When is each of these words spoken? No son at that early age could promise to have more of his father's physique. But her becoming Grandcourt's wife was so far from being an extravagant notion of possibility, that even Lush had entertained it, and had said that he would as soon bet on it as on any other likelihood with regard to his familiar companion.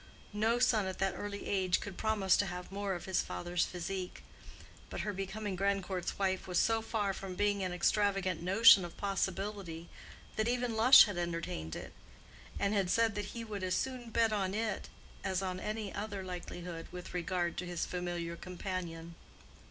No 0.33 0.57
son 0.57 0.87
at 0.87 0.97
that 0.97 1.13
early 1.15 1.45
age 1.45 1.79
could 1.79 1.95
promise 1.95 2.35
to 2.37 2.47
have 2.47 2.71
more 2.71 2.95
of 2.95 3.05
his 3.05 3.21
father's 3.21 3.65
physique. 3.67 4.23
But 4.89 5.01
her 5.01 5.13
becoming 5.13 5.55
Grandcourt's 5.55 6.17
wife 6.17 6.47
was 6.47 6.57
so 6.57 6.81
far 6.81 7.13
from 7.13 7.35
being 7.35 7.61
an 7.61 7.71
extravagant 7.71 8.41
notion 8.41 8.83
of 8.83 8.97
possibility, 8.97 9.89
that 10.37 10.47
even 10.47 10.75
Lush 10.75 11.03
had 11.03 11.19
entertained 11.19 11.75
it, 11.75 11.93
and 12.59 12.73
had 12.73 12.89
said 12.89 13.13
that 13.13 13.25
he 13.37 13.43
would 13.43 13.61
as 13.61 13.75
soon 13.75 14.09
bet 14.09 14.33
on 14.33 14.55
it 14.55 14.89
as 15.23 15.43
on 15.43 15.59
any 15.59 15.93
other 15.93 16.23
likelihood 16.23 16.87
with 16.91 17.13
regard 17.13 17.55
to 17.57 17.67
his 17.67 17.85
familiar 17.85 18.35
companion. 18.35 19.13